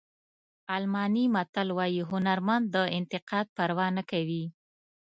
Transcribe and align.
الماني 0.77 1.23
متل 1.35 1.67
وایي 1.77 2.03
هنرمند 2.11 2.65
د 2.75 2.77
انتقاد 2.97 3.45
پروا 3.57 3.87
نه 3.97 4.03
کوي. 4.11 4.45